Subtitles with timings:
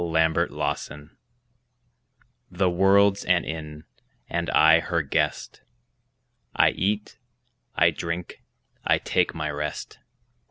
[0.03, 1.09] Y Z On the World
[2.49, 3.83] THE world's an Inn;
[4.27, 5.61] and I her guest.
[6.55, 7.19] I eat;
[7.75, 8.41] I drink;
[8.83, 9.99] I take my rest.